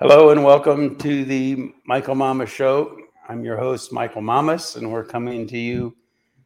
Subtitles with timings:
[0.00, 2.96] Hello and welcome to the Michael Mamas Show.
[3.28, 5.94] I'm your host, Michael Mamas, and we're coming to you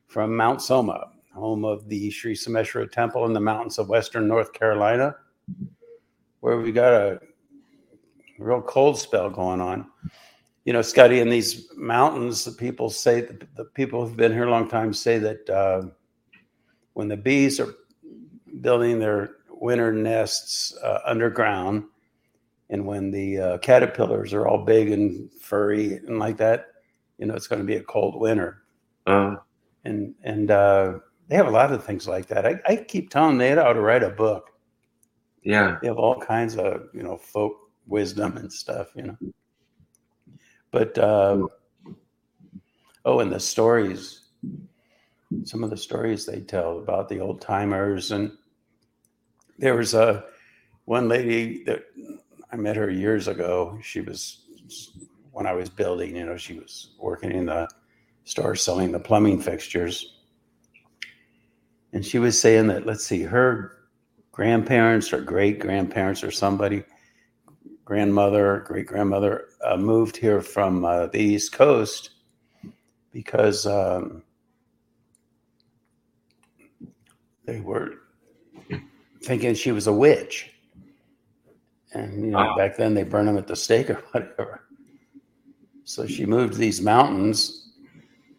[0.08, 4.52] from Mount Soma, home of the Sri Someshwara Temple in the mountains of western North
[4.52, 5.14] Carolina,
[6.40, 7.20] where we got a
[8.40, 9.86] real cold spell going on.
[10.64, 14.50] You know, Scotty, in these mountains, the people say the people who've been here a
[14.50, 15.82] long time say that uh,
[16.94, 17.72] when the bees are
[18.62, 21.84] building their winter nests uh, underground,
[22.70, 26.66] and when the uh, caterpillars are all big and furry and like that,
[27.18, 28.62] you know, it's going to be a cold winter.
[29.06, 29.36] Uh,
[29.84, 30.98] And and uh,
[31.28, 32.46] they have a lot of things like that.
[32.46, 34.50] I, I keep telling them they ought to write a book.
[35.42, 35.76] yeah.
[35.80, 37.56] They have all kinds of you know folk
[37.86, 38.88] wisdom and stuff.
[38.96, 39.18] You know,
[40.70, 41.46] but uh,
[43.04, 44.20] oh, and the stories.
[45.44, 48.30] Some of the stories they tell about the old timers and
[49.58, 50.24] there was a
[50.84, 51.84] one lady that
[52.54, 53.76] I met her years ago.
[53.82, 54.46] She was
[55.32, 57.68] when I was building, you know, she was working in the
[58.22, 60.20] store selling the plumbing fixtures.
[61.92, 63.88] And she was saying that, let's see, her
[64.30, 66.84] grandparents or great grandparents or somebody,
[67.84, 72.10] grandmother, great grandmother, uh, moved here from uh, the East Coast
[73.10, 74.22] because um,
[77.46, 77.94] they were
[79.24, 80.53] thinking she was a witch.
[81.94, 82.56] And you know, Wow.
[82.56, 84.60] back then they burned them at the stake or whatever.
[85.84, 87.72] So she moved to these mountains,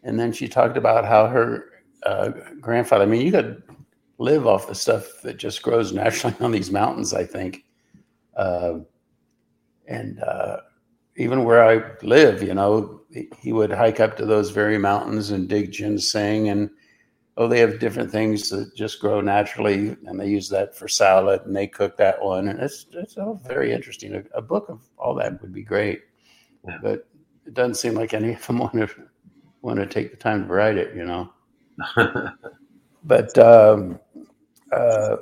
[0.02, 1.70] and then she talked about how her
[2.04, 3.04] uh, grandfather.
[3.04, 3.62] I mean, you could
[4.18, 7.14] live off the stuff that just grows naturally on these mountains.
[7.14, 7.64] I think,
[8.36, 8.80] uh,
[9.88, 10.58] and uh,
[11.16, 15.30] even where I live, you know, he- he would hike up to those very mountains
[15.30, 16.68] and dig ginseng and
[17.36, 21.42] oh, they have different things that just grow naturally, and they use that for salad,
[21.44, 24.14] and they cook that one, and it's it's all very interesting.
[24.16, 26.02] A, a book of all that would be great,
[26.66, 26.78] Yeah.
[26.82, 27.06] but
[27.46, 28.88] it doesn't seem like any of them want to
[29.62, 31.32] want to take the time to write it, you know.
[33.04, 34.00] But um,
[34.72, 35.16] uh,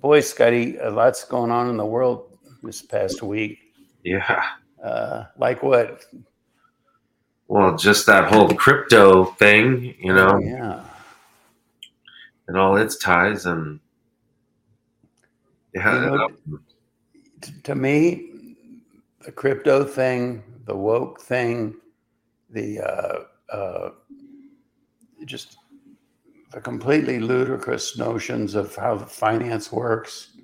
[0.00, 3.58] boy, Scotty, a lot's going on in the world this past week.
[4.04, 4.44] yeah.
[4.84, 6.04] Uh, like what?
[7.50, 10.84] Well, just that whole crypto thing, you know, Yeah.
[12.46, 13.80] and all its ties, and
[15.74, 16.28] yeah, You know,
[17.64, 18.54] to me,
[19.24, 21.74] the crypto thing, the woke thing,
[22.50, 23.90] the uh, uh,
[25.24, 25.56] just
[26.52, 30.36] the completely ludicrous notions of how finance works.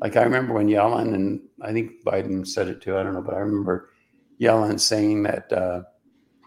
[0.00, 2.96] Like I remember when Yellen and I think Biden said it too.
[2.96, 3.90] I don't know, but I remember
[4.40, 5.82] Yellen saying that uh,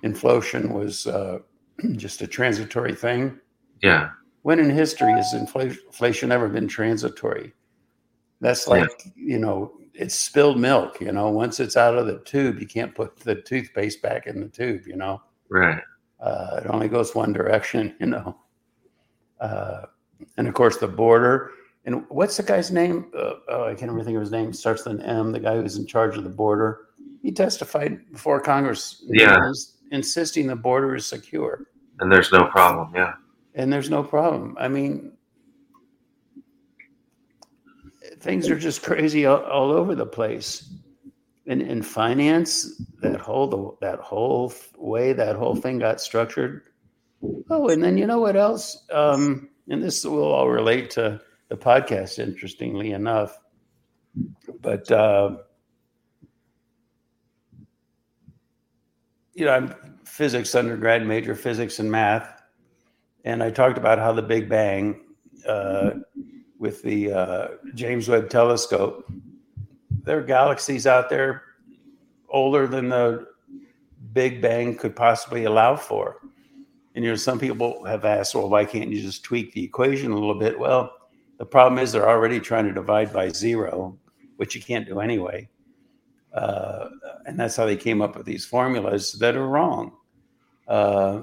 [0.04, 1.40] inflation was uh,
[1.96, 3.40] just a transitory thing.
[3.82, 4.10] yeah,
[4.44, 7.54] When in history has inflation, inflation ever been transitory?
[8.40, 11.02] That's like, you know, it's spilled milk.
[11.02, 14.40] You know, once it's out of the tube, you can't put the toothpaste back in
[14.42, 15.22] the tube, you know.
[15.50, 15.82] right,
[16.20, 18.38] Uh, it only goes one direction, you know.
[19.40, 19.84] Uh,
[20.38, 21.52] and of course, the border.
[21.86, 23.12] And what's the guy's name?
[23.18, 24.52] Uh, oh, I can't remember think of his name.
[24.54, 25.32] Starts with an M.
[25.32, 26.88] The guy who's in charge of the border.
[27.22, 29.40] He testified before Congress, Yeah.
[29.92, 31.68] Insisting the border is secure
[32.00, 32.92] and there's no problem.
[32.96, 33.14] Yeah,
[33.56, 34.56] and there's no problem.
[34.60, 35.14] I mean,
[38.20, 40.74] things are just crazy all, all over the place.
[41.48, 46.64] And in finance, that whole that whole way that whole thing got structured.
[47.50, 48.86] Oh, and then you know what else?
[48.92, 53.40] Um, and this will all relate to the podcast, interestingly enough.
[54.62, 55.38] But uh,
[59.38, 62.42] you know, I'm physics undergrad, major physics and math,
[63.24, 65.02] and I talked about how the Big Bang,
[65.48, 65.92] uh,
[66.58, 69.08] with the uh, James Webb Telescope,
[70.04, 71.44] there are galaxies out there
[72.30, 73.28] older than the
[74.14, 76.18] Big Bang could possibly allow for.
[76.96, 80.12] And you know, some people have asked, well, why can't you just tweak the equation
[80.12, 80.58] a little bit?
[80.58, 80.92] Well,
[81.38, 84.00] the problem is they're already trying to divide by zero,
[84.38, 85.48] which you can't do anyway.
[86.34, 86.90] Uh,
[87.26, 89.92] and that's how they came up with these formulas that are wrong.
[90.68, 91.22] Uh,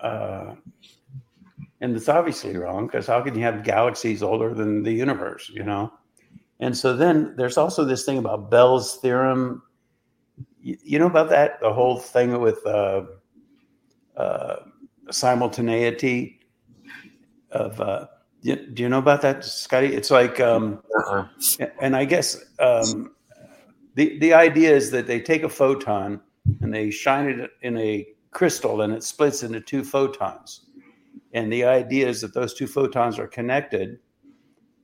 [0.00, 0.54] uh,
[1.80, 5.62] and it's obviously wrong because how can you have galaxies older than the universe, you
[5.62, 5.92] know?
[6.60, 9.62] And so then there's also this thing about Bell's theorem.
[10.60, 11.60] You, you know about that?
[11.60, 13.02] The whole thing with uh,
[14.16, 14.56] uh,
[15.10, 16.40] simultaneity
[17.50, 17.80] of.
[17.80, 18.06] Uh,
[18.42, 19.94] do you know about that, Scotty?
[19.94, 21.26] It's like, um, uh
[21.80, 23.12] and I guess um,
[23.94, 26.20] the the idea is that they take a photon
[26.60, 30.66] and they shine it in a crystal, and it splits into two photons.
[31.34, 33.98] And the idea is that those two photons are connected.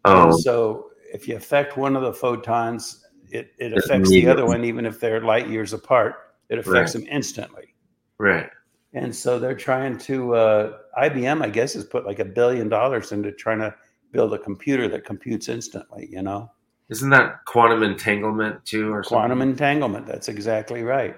[0.05, 4.64] oh, so if you affect one of the photons, it, it affects the other one,
[4.64, 6.14] even if they're light years apart.
[6.49, 7.04] It affects Right.
[7.04, 7.75] them instantly.
[8.19, 8.49] Right.
[8.94, 10.34] And so they're trying to.
[10.34, 13.75] Uh, IBM, I guess, has put like a billion dollars into trying to
[14.12, 16.08] build a computer that computes instantly.
[16.11, 16.50] You know,
[16.90, 19.19] Isn't that quantum entanglement too, or something?
[19.19, 20.06] quantum entanglement.
[20.06, 21.17] That's exactly right.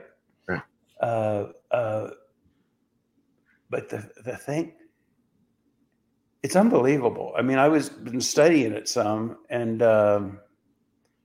[0.48, 0.62] Right.
[1.00, 2.10] Uh, uh,
[3.68, 4.72] but the the thing,
[6.42, 7.32] it's unbelievable.
[7.38, 10.40] I mean, I was been studying it some and um,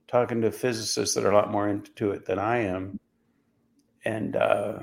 [0.06, 3.00] talking to physicists that are a lot more into it than I am,
[4.04, 4.78] and uh,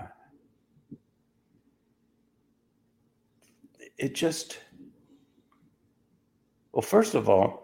[3.98, 4.60] it just.
[6.74, 7.63] Well, first of all,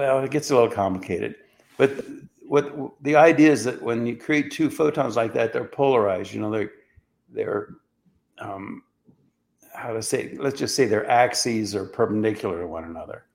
[0.00, 1.34] well, it gets a little complicated,
[1.76, 2.02] but
[2.48, 6.32] what the idea is that when you create two photons like that, they're polarized.
[6.32, 6.72] You know, they're
[7.28, 7.68] they're
[8.38, 8.82] um,
[9.74, 10.38] how to say?
[10.38, 13.26] Let's just say their axes are perpendicular to one another,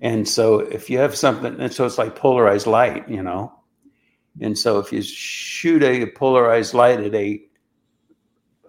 [0.00, 3.08] and so if you have something, and so it's like polarized light.
[3.08, 3.52] You know,
[4.40, 7.42] and so if you shoot a polarized light at a,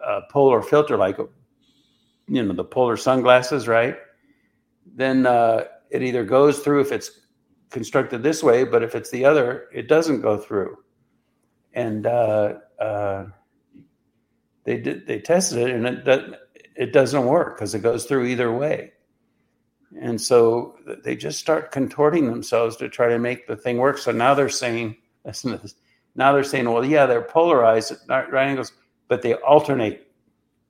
[0.04, 1.19] a polar filter, like
[2.28, 3.95] you know the polar sunglasses, right?
[4.95, 7.12] Then uh, it either goes through if it's
[7.69, 10.77] constructed this way, but if it's the other, it doesn't go through.
[11.73, 13.25] And uh, uh,
[14.63, 16.35] they did they tested it, and it doesn't
[16.75, 18.91] it doesn't work because it goes through either way.
[19.99, 23.97] And so they just start contorting themselves to try to make the thing work.
[23.97, 25.75] So now they're saying, listen to this.
[26.15, 28.73] Now they're saying, well, yeah, they're polarized at right angles,
[29.07, 30.11] but they alternate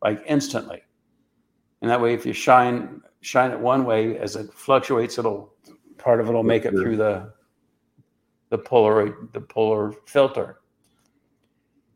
[0.03, 0.83] like instantly.
[1.81, 5.53] And that way, if you shine shine it one way as it fluctuates, it'll
[5.97, 7.33] part of it'll make it through the
[8.49, 10.59] the polar the polar filter.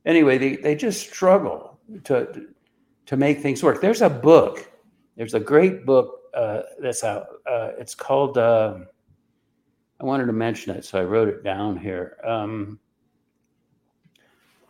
[0.05, 2.47] Anyway, they, they just struggle to
[3.05, 3.81] to make things work.
[3.81, 4.69] There's a book.
[5.15, 7.27] There's a great book uh, that's out.
[7.45, 8.37] Uh, it's called.
[8.37, 8.79] Uh,
[9.99, 12.17] I wanted to mention it, so I wrote it down here.
[12.23, 12.79] Um,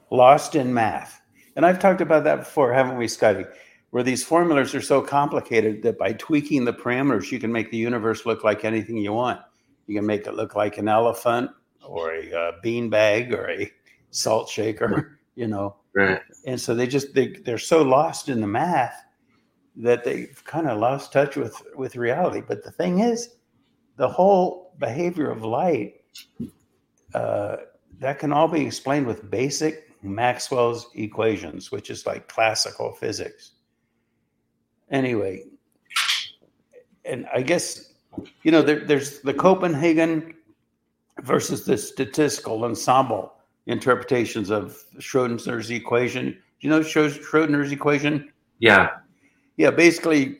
[0.09, 1.21] Lost in Math,
[1.55, 3.45] and I've talked about that before, haven't we, Scotty?
[3.91, 7.77] Where these formulas are so complicated that by tweaking the parameters, you can make the
[7.77, 9.41] universe look like anything you want.
[9.87, 11.51] You can make it look like an elephant
[11.85, 13.69] or a uh, bean bag or a
[14.11, 15.75] salt shaker, you know.
[15.93, 16.21] Right.
[16.45, 18.95] And so they just they they're so lost in the math
[19.75, 22.41] that they've kind of lost touch with with reality.
[22.47, 23.35] But the thing is,
[23.97, 25.95] the whole behavior of light
[27.13, 27.57] uh,
[27.99, 33.51] that can all be explained with basic Maxwell's equations, which is like classical physics.
[34.91, 35.43] Anyway,
[37.05, 37.93] and I guess
[38.43, 40.35] you know there, there's the Copenhagen
[41.21, 43.33] versus the statistical ensemble
[43.67, 46.31] interpretations of Schrodinger's equation.
[46.31, 48.31] Do you know Schrodinger's equation?
[48.59, 48.89] Yeah.
[49.57, 50.39] Yeah, basically,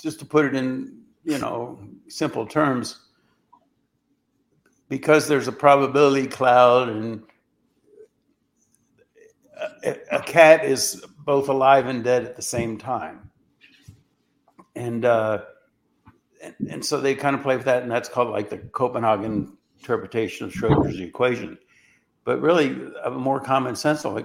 [0.00, 1.78] just to put it in you know
[2.08, 2.98] simple terms,
[4.88, 7.22] because there's a probability cloud and
[10.10, 13.30] a, cat is both alive and dead at the same time,
[14.74, 15.42] and uh,
[16.42, 19.56] and, and so they kind of play with that, and that's called like the Copenhagen
[19.78, 21.58] interpretation of Schrodinger's equation.
[22.24, 24.24] But really, a more common sensical,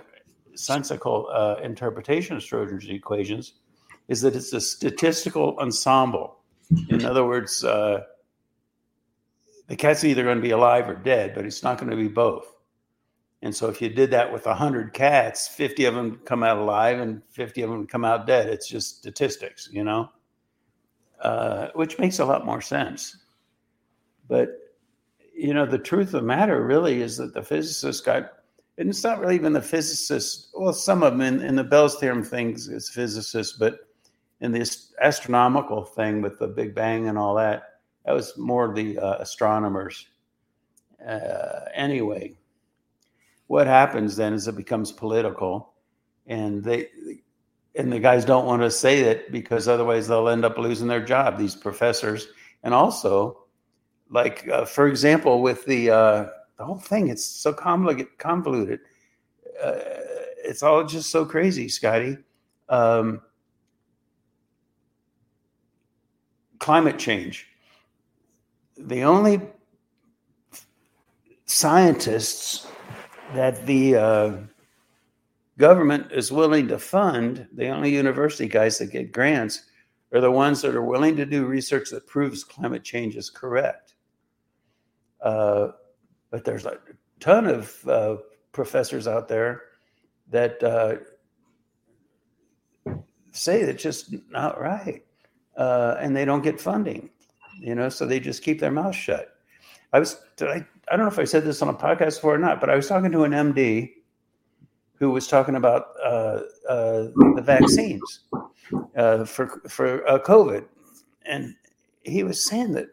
[0.55, 3.53] sensical uh, interpretation of Schrodinger's equations
[4.07, 6.39] is that it's a statistical ensemble.
[6.89, 8.01] In other words, uh,
[9.67, 12.07] the cat's either going to be alive or dead, but it's not going to be
[12.07, 12.58] both.
[13.41, 16.99] And so, if you did that with 100 cats, 50 of them come out alive
[16.99, 18.49] and 50 of them come out dead.
[18.49, 20.09] It's just statistics, you know,
[21.21, 23.15] uh, which makes a lot more sense.
[24.27, 24.49] But
[25.39, 28.33] you know, the truth of the matter really is that the physicists got,
[28.77, 31.97] and it's not really even the physicists, well, some of them in, in the Bell's
[31.97, 33.87] theorem things is physicists, but
[34.41, 38.99] in this astronomical thing with the Big Bang and all that, that was more the
[38.99, 40.07] uh, astronomers.
[41.07, 42.37] Uh, anyway,
[43.49, 45.73] what happens then is it becomes political,
[46.27, 46.87] and they
[47.73, 51.03] and the guys don't want to say it because otherwise they'll end up losing their
[51.03, 51.39] job.
[51.39, 52.27] These professors,
[52.61, 53.45] and also
[54.11, 56.27] like uh, for example with the uh,
[56.57, 58.81] the whole thing it's so convoluted.
[59.61, 59.79] Uh,
[60.43, 62.17] it's all just so crazy scotty.
[62.69, 63.19] Um,
[66.59, 67.47] climate change.
[68.77, 69.41] The only
[71.47, 72.67] scientists
[73.33, 74.31] that the uh,
[75.57, 79.65] government is willing to fund the only university guys that get grants
[80.11, 83.95] are the ones that are willing to do research that proves climate change is correct
[85.21, 85.69] uh,
[86.31, 86.77] but there's a
[87.19, 88.17] ton of uh,
[88.51, 89.63] professors out there
[90.29, 90.95] that uh,
[93.31, 95.03] say it's just not right,
[95.57, 97.09] uh, and they don't get funding.
[97.59, 99.35] You know, so they just keep their mouth shut.
[99.91, 102.35] I was, did I, I don't know if I said this on a podcast before
[102.35, 103.91] or not, but I was talking to an MD
[104.95, 108.21] who was talking about uh, uh, the vaccines
[108.95, 110.65] uh, for for uh, COVID,
[111.25, 111.55] and
[112.01, 112.87] he was saying that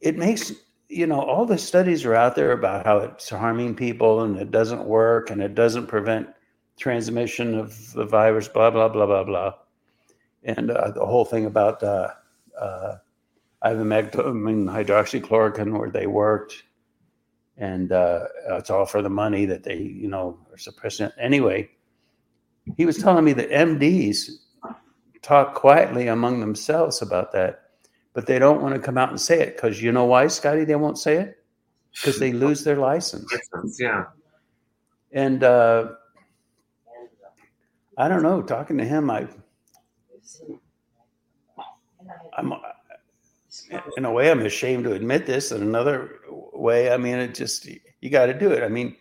[0.00, 0.52] it makes
[0.88, 4.50] you know all the studies are out there about how it's harming people and it
[4.50, 6.28] doesn't work and it doesn't prevent
[6.78, 9.54] transmission of the virus, blah blah blah blah blah,
[10.44, 12.08] and uh, the whole thing about uh,
[12.60, 12.96] uh,
[13.66, 16.62] ivermectin, hydroxychloroquine, where they worked,
[17.56, 21.06] and uh, it's all for the money that they, you know, are suppressing.
[21.06, 21.12] It.
[21.18, 21.68] Anyway,
[22.76, 24.30] he was telling me that MDs
[25.22, 27.62] talk quietly among themselves about that,
[28.12, 30.64] but they don't want to come out and say it because you know why, Scotty?
[30.64, 31.38] They won't say it
[31.92, 33.32] because they lose their license.
[33.78, 34.04] Yeah.
[35.12, 35.92] And uh,
[37.96, 38.42] I don't know.
[38.42, 39.26] Talking to him, I,
[42.36, 42.52] I'm,
[43.96, 45.52] in a way, I'm ashamed to admit this.
[45.52, 46.20] In another
[46.52, 47.66] way, I mean, it just
[48.00, 48.62] you got to do it.
[48.62, 48.96] I mean,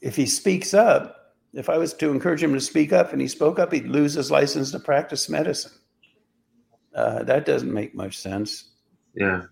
[0.00, 3.28] if he speaks up, if I was to encourage him to speak up and he
[3.28, 5.72] spoke up, he'd lose his license to practice medicine.
[6.94, 8.70] Uh, that doesn't make much sense.
[9.14, 9.42] Yeah.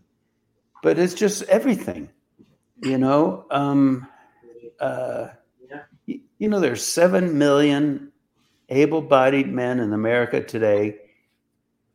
[0.82, 2.08] But it's just everything,
[2.82, 3.46] you know.
[3.50, 4.06] Um,
[4.78, 5.28] uh,
[6.06, 8.12] you, you know, there's seven million
[8.68, 10.96] able-bodied men in America today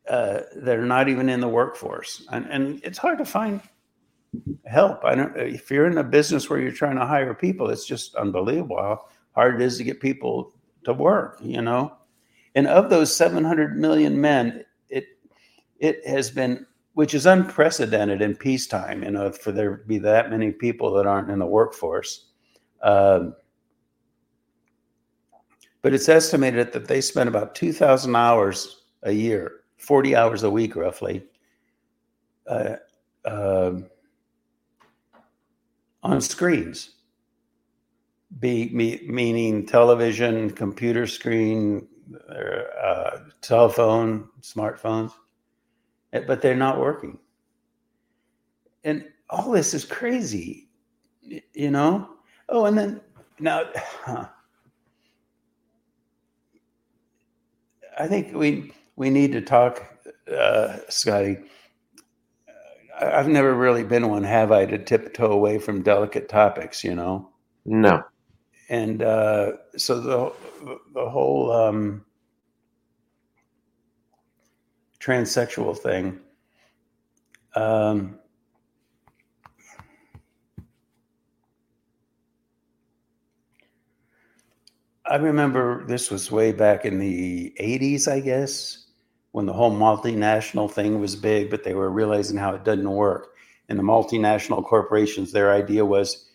[0.08, 3.60] uh, that are not even in the workforce, and, and it's hard to find
[4.66, 5.04] help.
[5.04, 5.36] I don't.
[5.36, 9.06] If you're in a business where you're trying to hire people, it's just unbelievable how
[9.34, 10.52] hard it is to get people
[10.84, 11.38] to work.
[11.40, 11.96] You know,
[12.54, 15.06] and of those 700 million men, it
[15.78, 19.02] it has been, which is unprecedented in peacetime.
[19.02, 22.26] You know, for there to be that many people that aren't in the workforce.
[22.82, 23.34] Um,
[25.84, 30.76] but it's estimated that they spend about 2,000 hours a year, 40 hours a week
[30.76, 31.22] roughly,
[32.46, 32.76] uh,
[33.24, 33.72] uh,
[36.02, 36.96] on screens,
[38.40, 41.86] be, me, meaning television, computer screen,
[42.30, 45.12] uh, telephone, smartphones,
[46.14, 47.18] eh, but they're not working.
[48.84, 50.68] And all this is crazy,
[51.52, 52.08] you know?
[52.48, 53.00] Oh, and then
[53.38, 54.28] now, huh,
[57.98, 59.82] I think we we need to talk,
[60.32, 61.38] uh, Scotty.
[63.00, 67.30] I've never really been one, have I, to tiptoe away from delicate topics, you know?
[67.64, 68.04] No.
[68.68, 70.32] And uh, so the
[70.94, 72.04] the whole um,
[75.00, 76.20] transsexual thing.
[77.54, 78.18] Um,
[85.06, 88.83] I remember this was way back in the 80s, I guess,
[89.34, 93.34] when the whole multinational thing was big, but they were realizing how it doesn't work.
[93.68, 96.30] And the multinational corporations, their idea was,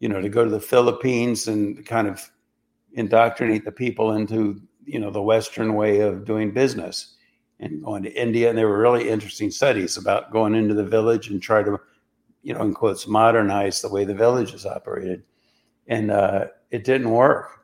[0.00, 2.30] you know, to go to the Philippines and kind of
[2.94, 7.16] indoctrinate the people into, you know, the Western way of doing business
[7.60, 8.48] and going to India.
[8.48, 11.78] And there were really interesting studies about going into the village and try to,
[12.42, 15.22] you know, in quotes, modernize the way the village is operated.
[15.86, 17.60] And uh, it didn't work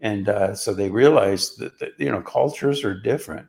[0.00, 3.46] and uh, so they realized that, that, you know cultures are different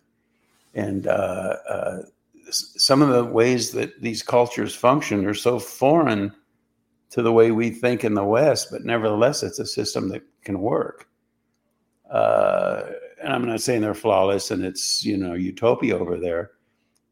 [0.77, 2.01] and uh, uh,
[2.49, 6.33] some of the ways that these cultures function are so foreign
[7.09, 10.59] to the way we think in the west but nevertheless it's a system that can
[10.59, 11.07] work.
[12.09, 12.83] Uh,
[13.21, 16.51] and i'm not saying they're flawless and it's you know utopia over there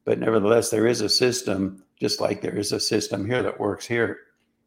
[0.05, 3.85] but nevertheless there is a system just like there is a system here that works
[3.85, 4.19] here.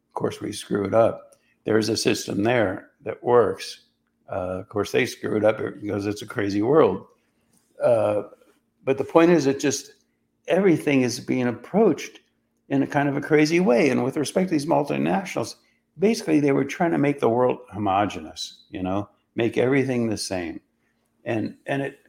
[0.09, 1.35] Of course we screw it up.
[1.65, 3.85] There is a system there that works.
[4.31, 7.05] Uh, of course, they screw it up because it's a crazy world.
[7.83, 8.23] Uh,
[8.89, 9.91] but the point is, it just
[10.47, 12.21] everything is being approached
[12.69, 13.91] in a kind of a crazy way.
[13.91, 15.57] And with respect to these multinationals,
[15.99, 20.59] basically they were trying to make the world homogenous, you know, make everything the same.
[21.23, 21.99] And and it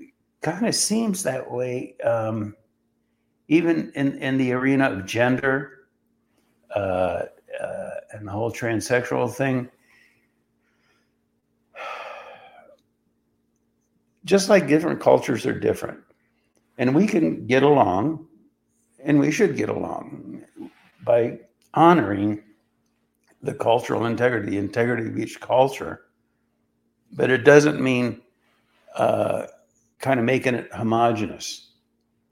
[0.41, 2.57] kind of seems that way, um,
[3.49, 5.81] even in in the arena of gender
[6.75, 7.25] uh,
[7.63, 9.69] uh and the whole transsexual thing
[14.25, 16.01] just like different cultures are different.
[16.81, 18.27] And we can get along,
[19.05, 20.43] and we should get along
[21.05, 21.39] by
[21.75, 22.43] honoring
[23.43, 26.07] the cultural integrity, the integrity of each culture.
[27.13, 28.23] But it doesn't mean
[28.97, 29.47] uh,
[29.99, 31.73] kind of making it homogenous,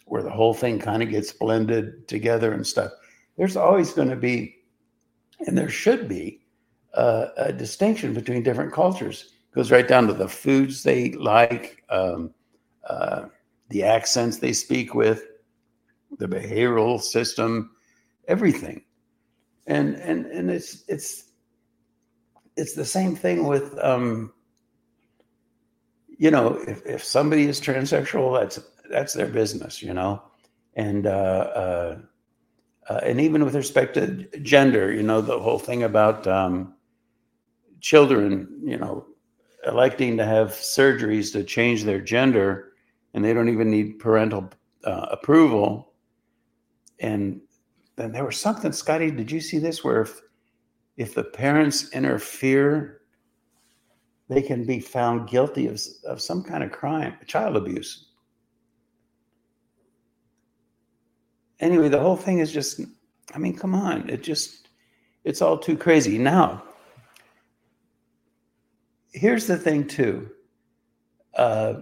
[0.07, 2.91] where the whole thing kind of gets blended together and stuff.
[3.37, 4.57] There's always going to be,
[5.47, 6.41] and there should be,
[6.95, 12.33] uh, a distinction between different cultures goes right down to the foods they like, um,
[12.89, 13.27] uh,
[13.69, 15.25] the accents they speak with,
[16.19, 17.71] the behavioral system,
[18.27, 18.83] everything.
[19.67, 21.25] And and and it's it's
[22.57, 24.33] it's the same thing with um,
[26.19, 28.59] you know if, if somebody is transsexual that's
[28.91, 30.23] that's their business you know
[30.75, 31.99] and uh, uh,
[32.91, 36.75] uh, and even with respect to gender you know the whole thing about um,
[37.81, 39.07] children you know
[39.67, 42.68] electing to have surgeries to change their gender
[43.19, 44.49] and they don't even need parental
[44.85, 45.93] uh, approval
[47.01, 47.41] and
[47.97, 50.21] then there was something scotty did you see this where if
[50.99, 53.03] if the parents interfere,
[54.29, 58.11] they can be found guilty of, of some kind of crime, child abuse.
[61.61, 62.81] Anyway, the whole thing is just,
[63.33, 64.11] I mean, come on.
[64.11, 64.69] It just,
[65.23, 66.19] it's all too crazy.
[66.19, 66.65] Now,
[69.13, 70.31] here's the thing, too.
[71.35, 71.75] Uh,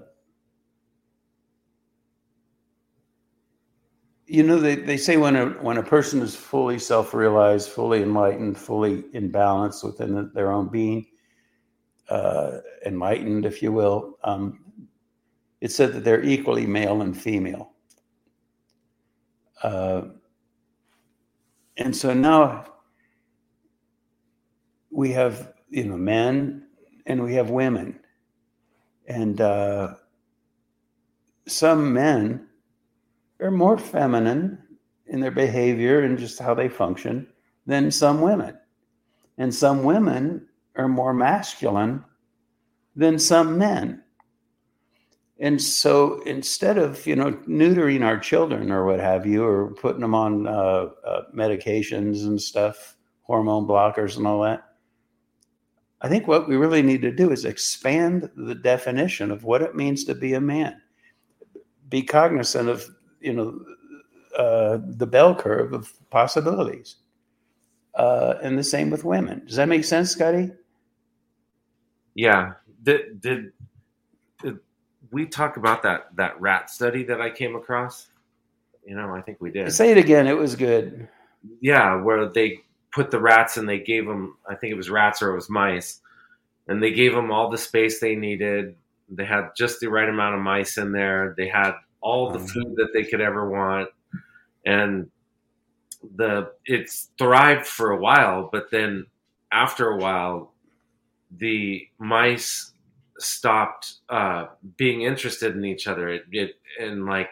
[4.26, 8.58] you know they, they say when a when a person is fully self-realized fully enlightened
[8.58, 11.06] fully in balance within their own being
[12.08, 14.66] uh, enlightened if you will um,
[15.60, 17.72] it said that they're equally male and female.
[19.62, 20.02] Uh,
[21.78, 22.64] and so now
[24.90, 26.66] we have you know men
[27.06, 27.98] and we have women.
[29.08, 29.94] And uh,
[31.46, 32.45] some men
[33.40, 34.58] are more feminine
[35.06, 37.26] in their behavior and just how they function
[37.66, 38.56] than some women.
[39.38, 42.04] And some women are more masculine
[42.94, 44.02] than some men.
[45.38, 50.00] And so instead of, you know, neutering our children or what have you, or putting
[50.00, 54.64] them on uh, uh, medications and stuff, hormone blockers and all that,
[56.00, 59.74] I think what we really need to do is expand the definition of what it
[59.74, 60.80] means to be a man.
[61.88, 62.86] Be cognizant of
[63.26, 63.60] you know
[64.36, 66.96] uh, the bell curve of possibilities.
[67.94, 69.42] Uh, and the same with women.
[69.46, 70.52] Does that make sense, Scotty?
[72.14, 72.52] Yeah.
[72.82, 73.52] Did, did,
[74.42, 74.58] did
[75.10, 78.08] we talk about that that rat study that I came across?
[78.84, 79.72] You know, I think we did.
[79.72, 80.26] Say it again.
[80.26, 81.08] It was good.
[81.60, 82.60] Yeah, where they
[82.92, 84.36] put the rats and they gave them.
[84.48, 86.00] I think it was rats or it was mice,
[86.68, 88.76] and they gave them all the space they needed.
[89.08, 91.34] They had just the right amount of mice in there.
[91.36, 91.72] They had
[92.06, 93.88] all the food that they could ever want,
[94.64, 95.10] and
[96.14, 99.06] the it's thrived for a while, but then
[99.50, 100.52] after a while,
[101.36, 102.72] the mice
[103.18, 106.08] stopped uh, being interested in each other.
[106.08, 107.30] It, it and like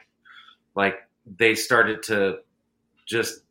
[0.74, 0.96] like
[1.38, 2.38] they started to
[3.06, 3.42] just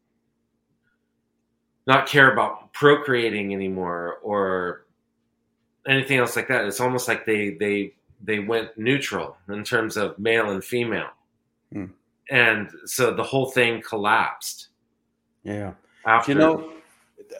[1.87, 4.85] not care about procreating anymore or
[5.87, 6.65] anything else like that.
[6.65, 11.09] It's almost like they they they went neutral in terms of male and female.
[11.71, 11.85] Hmm.
[12.29, 14.69] And so the whole thing collapsed.
[15.43, 15.73] Yeah.
[16.05, 16.73] After, you know,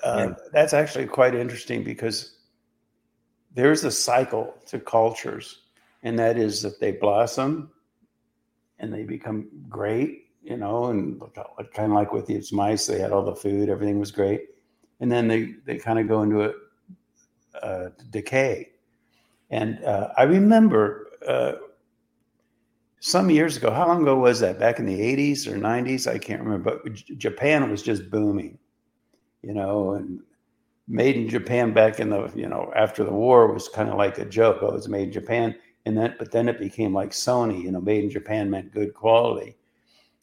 [0.04, 0.34] uh, yeah.
[0.52, 2.38] that's actually quite interesting because
[3.54, 5.62] there's a cycle to cultures,
[6.02, 7.72] and that is that they blossom
[8.80, 11.22] and they become great, you know, and
[11.74, 14.50] kind of like with these mice, they had all the food, everything was great.
[15.00, 16.54] And then they, they kind of go into a,
[17.62, 18.73] a decay.
[19.54, 21.52] And uh, I remember uh,
[23.00, 24.58] some years ago, how long ago was that?
[24.58, 26.12] Back in the 80s or 90s?
[26.12, 26.80] I can't remember.
[26.84, 28.58] But Japan was just booming,
[29.44, 30.22] you know, and
[30.88, 34.18] made in Japan back in the, you know, after the war was kind of like
[34.18, 34.58] a joke.
[34.64, 35.56] Oh, it's made in Japan.
[35.86, 38.96] And then, but then it became like Sony, you know, made in Japan meant good
[38.96, 39.56] quality.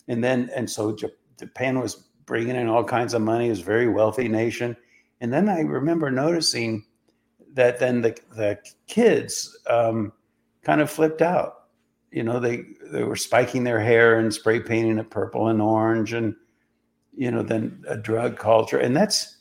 [0.09, 0.97] And then, and so
[1.39, 3.47] Japan was bringing in all kinds of money.
[3.47, 4.77] It was a very wealthy nation.
[5.21, 6.85] And then I remember noticing
[7.55, 10.13] that then the, the kids um,
[10.63, 11.65] kind of flipped out.
[12.11, 16.13] You know, they they were spiking their hair and spray painting it purple and orange,
[16.13, 16.35] and
[17.17, 19.37] you know, then a drug culture, and that's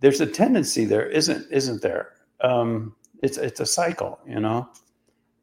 [0.00, 2.12] there's a tendency there, isn't isn't there?
[2.40, 4.68] Um, it's it's a cycle, you know,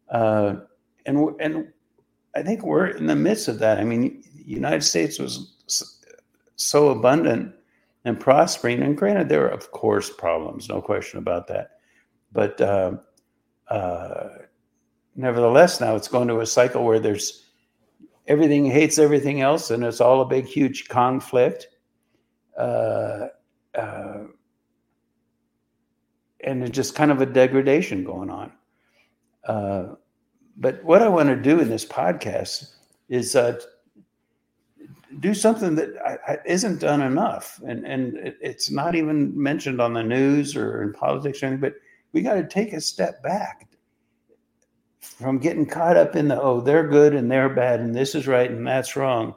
[0.10, 0.56] uh,
[1.06, 1.72] and and
[2.36, 3.78] I think we're in the midst of that.
[3.78, 5.54] I mean, the United States was
[6.56, 7.54] so abundant
[8.04, 11.74] and prospering, and granted, there are of course problems, no question about that
[12.34, 12.94] but uh,
[13.70, 14.30] uh,
[15.16, 17.46] nevertheless, now it's going to a cycle where there's
[18.28, 21.68] everything hates everything else, and it's all a big, huge conflict.
[22.58, 23.28] Uh,
[23.76, 24.24] uh,
[26.42, 28.52] and it's just kind of a degradation going on.
[29.48, 29.96] Uh,
[30.58, 32.74] but what I want to do in this podcast
[33.10, 33.60] is uh,
[35.20, 40.56] do something that isn't done enough, and and it's not even mentioned on the news
[40.56, 41.62] or in politics or anything.
[41.62, 41.76] But
[42.14, 43.68] we got to take a step back
[45.00, 48.28] from getting caught up in the oh they're good and they're bad and this is
[48.28, 49.36] right and that's wrong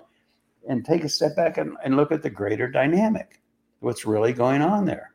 [0.69, 3.41] and take a step back and, and look at the greater dynamic,
[3.81, 5.13] what's really going on there.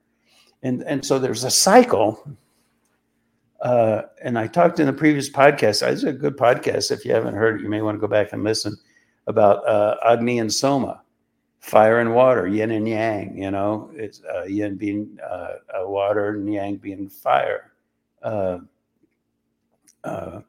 [0.64, 2.38] And, and so there's a cycle.
[3.62, 5.88] Uh, and I talked in the previous podcast.
[5.88, 6.92] It's a good podcast.
[6.92, 8.76] If you haven't heard it, you may want to go back and listen
[9.28, 11.02] about uh, Agni and Soma,
[11.62, 13.38] fire and water, yin and yang.
[13.38, 17.72] You know, it's uh, yin being uh, uh, water and yang being fire.
[18.22, 18.60] Uh,
[20.04, 20.42] uh,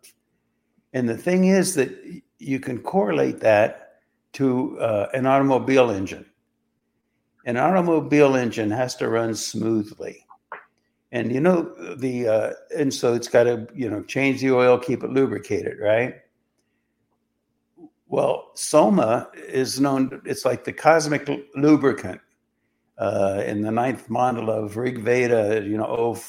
[0.94, 4.00] and the thing is that you can correlate that
[4.32, 6.26] to uh, an automobile engine.
[7.44, 10.26] An automobile engine has to run smoothly.
[11.12, 15.04] And you know the and so it's got to you know change the oil, keep
[15.04, 16.21] it lubricated, right?
[18.12, 20.20] Well, soma is known.
[20.26, 22.20] It's like the cosmic lubricant
[22.98, 25.62] uh, in the ninth mandala of Rig Veda.
[25.64, 26.22] You know, oh,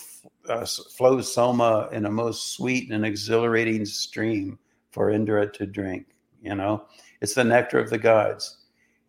[0.47, 4.57] uh, flows soma in a most sweet and exhilarating stream
[4.91, 6.05] for Indra to drink.
[6.41, 6.85] You know,
[7.19, 8.59] it's the nectar of the gods.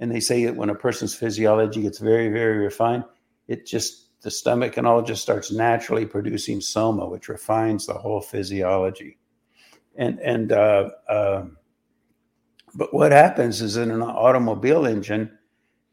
[0.00, 3.04] And they say that when a person's physiology gets very, very refined,
[3.46, 8.20] it just, the stomach and all just starts naturally producing soma, which refines the whole
[8.20, 9.16] physiology.
[9.94, 11.44] And, and, uh, uh,
[12.74, 15.30] but what happens is in an automobile engine,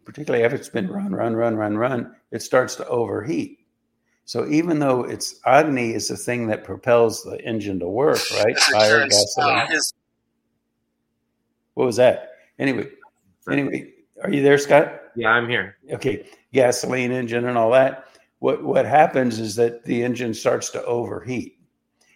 [0.04, 3.60] particularly if it's been run, run, run, run, run, it starts to overheat.
[4.26, 8.58] So even though it's Agni is the thing that propels the engine to work, right?
[8.58, 9.68] Fire, gasoline.
[11.74, 12.32] What was that?
[12.60, 12.90] Anyway,
[13.50, 15.02] anyway, are you there, Scott?
[15.16, 15.78] Yeah, I'm here.
[15.92, 18.08] Okay, gasoline engine and all that.
[18.40, 21.60] What what happens is that the engine starts to overheat,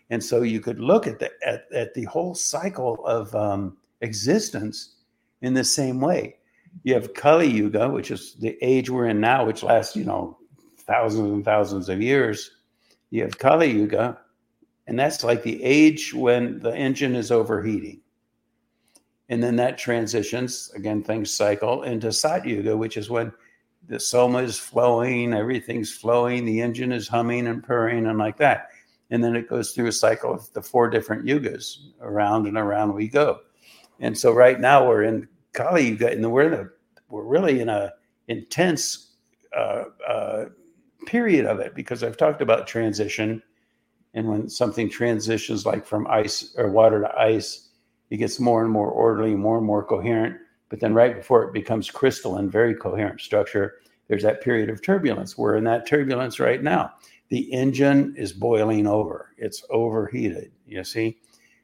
[0.10, 4.96] and so you could look at the at, at the whole cycle of um, existence
[5.42, 6.38] in the same way.
[6.84, 10.38] You have Kali Yuga, which is the age we're in now, which lasts you know
[10.80, 12.52] thousands and thousands of years.
[13.10, 14.20] You have Kali Yuga,
[14.88, 18.02] and that's like the age when the engine is overheating.
[19.30, 23.32] And then that transitions, again, things cycle into Sat Yuga, which is when
[23.88, 28.70] the soma is flowing, everything's flowing, the engine is humming and purring and like that.
[29.12, 32.94] And then it goes through a cycle of the four different yugas, around and around
[32.94, 33.40] we go.
[34.00, 35.28] And so right now we're in
[35.58, 36.66] Yuga, and we're in a,
[37.10, 37.94] we're really in a
[38.28, 39.16] intense
[39.56, 40.46] uh, uh,
[41.06, 43.42] period of it because I've talked about transition,
[44.14, 47.70] and when something transitions like from ice or water to ice,
[48.10, 50.38] it gets more and more orderly, more and more coherent.
[50.70, 53.76] But then, right before it becomes crystalline, very coherent structure,
[54.08, 55.38] there's that period of turbulence.
[55.38, 56.94] We're in that turbulence right now.
[57.30, 61.18] The engine is boiling over, it's overheated, you see.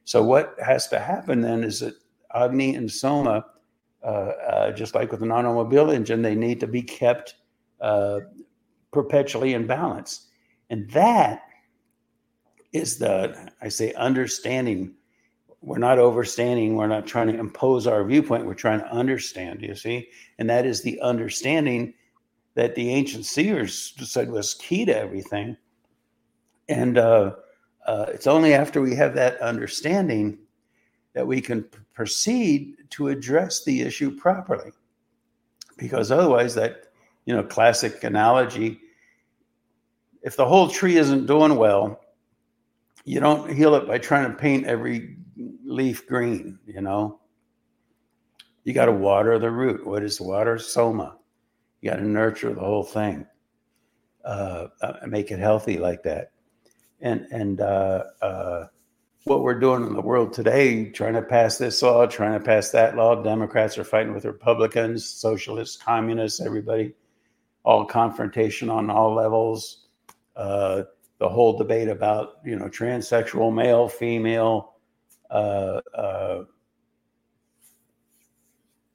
[0.05, 1.95] So, what has to happen then is that
[2.35, 3.45] Agni and Soma,
[4.03, 7.35] uh, uh, just like with an automobile engine, they need to be kept
[7.79, 8.19] uh,
[8.91, 10.27] perpetually in balance.
[10.69, 11.43] And that
[12.73, 14.95] is the, I say, understanding
[15.61, 16.73] we're not overstanding.
[16.73, 18.45] We're not trying to impose our viewpoint.
[18.45, 20.09] We're trying to understand, you see?
[20.39, 21.93] And that is the understanding
[22.55, 25.55] that the ancient seers said was key to everything.
[26.67, 27.35] And uh,
[27.85, 30.39] uh, it's only after we have that understanding
[31.13, 34.71] that we can proceed to address the issue properly.
[35.77, 36.91] Because otherwise, that,
[37.25, 38.79] you know, classic analogy
[40.21, 41.99] if the whole tree isn't doing well,
[43.05, 45.17] you don't heal it by trying to paint every
[45.65, 47.19] leaf green, you know.
[48.63, 49.85] You got to water the root.
[49.85, 50.59] What is water?
[50.59, 51.17] Soma.
[51.81, 53.25] You got to nurture the whole thing,
[54.23, 56.31] uh, uh, make it healthy like that.
[56.99, 58.67] And and uh, uh,
[59.25, 62.71] what we're doing in the world today, trying to pass this law, trying to pass
[62.71, 63.21] that law.
[63.21, 66.93] Democrats are fighting with Republicans, socialists, communists, everybody,
[67.63, 69.85] all confrontation on all levels.
[70.35, 70.83] Uh,
[71.19, 74.73] the whole debate about you know transsexual male, female,
[75.29, 76.43] uh, uh,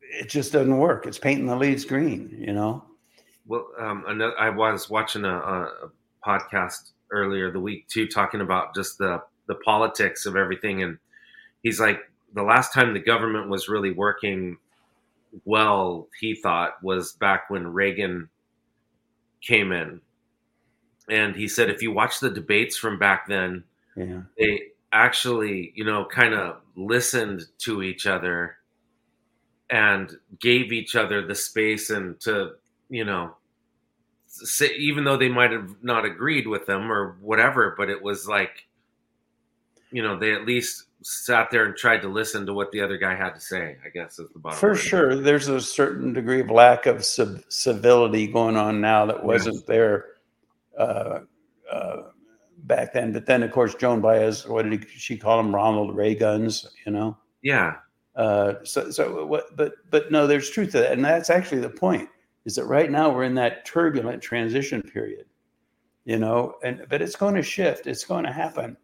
[0.01, 1.07] it just doesn't work.
[1.07, 2.85] It's painting the leaves green, you know.
[3.47, 5.91] Well, um, another, I was watching a, a,
[6.27, 10.99] podcast earlier the week too, talking about just the the politics of everything, and
[11.63, 12.01] he's like,
[12.35, 14.59] the last time the government was really working
[15.45, 18.29] well, he thought was back when Reagan
[19.41, 20.01] came in,
[21.09, 23.65] and he said if you watch the debates from back then,
[23.97, 24.23] yeah.
[24.39, 28.57] they actually, you know, kind of listened to each other
[29.71, 32.53] and gave each other the space and to,
[32.89, 33.35] you know,
[34.27, 38.29] say, even though they might have not agreed with them or whatever, but it was
[38.29, 38.67] like,
[39.91, 42.97] you know, they at least sat there and tried to listen to what the other
[42.97, 43.77] guy had to say.
[43.85, 44.59] I guess is the bottom.
[44.59, 49.57] For sure, there's a certain degree of lack of civility going on now that wasn't
[49.57, 49.65] yes.
[49.67, 50.05] there
[50.79, 51.21] uh,
[51.71, 52.03] uh,
[52.65, 53.13] back then.
[53.13, 55.55] But then, of course, Joan Baez, what did he, she call him?
[55.55, 57.17] Ronald Ray guns, you know?
[57.43, 57.77] Yeah.
[58.17, 60.93] Uh, so, so what, but, but no, there's truth to that.
[60.93, 62.09] And that's actually the point
[62.47, 65.27] is that right now we're in that turbulent transition period,
[66.05, 67.87] you know, and, but it's going to shift.
[67.87, 68.77] It's going to happen.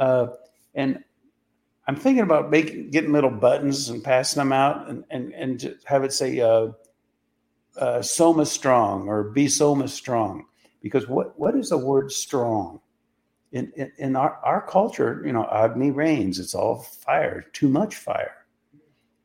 [0.00, 0.26] Uh,
[0.74, 1.04] and
[1.86, 6.02] I'm thinking about making, getting little buttons and passing them out and, and, and have
[6.02, 6.72] it say, uh,
[7.76, 10.44] uh, soma strong or be soma strong
[10.82, 12.80] because what, what is the word strong
[13.52, 17.94] in, in, in our, our culture you know agni reigns it's all fire too much
[17.94, 18.40] fire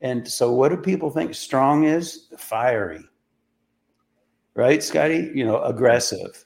[0.05, 2.27] and so, what do people think strong is?
[2.38, 3.03] Fiery,
[4.53, 5.31] right, Scotty?
[5.33, 6.45] You know, aggressive,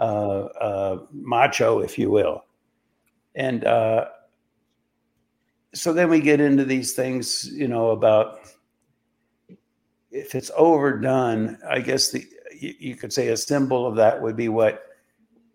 [0.00, 2.44] uh, uh, macho, if you will.
[3.34, 4.06] And uh,
[5.74, 8.38] so then we get into these things, you know, about
[10.10, 11.58] if it's overdone.
[11.68, 12.24] I guess the
[12.58, 14.82] you, you could say a symbol of that would be what